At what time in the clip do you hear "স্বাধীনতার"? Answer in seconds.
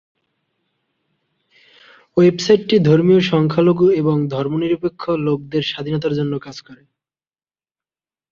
5.63-6.13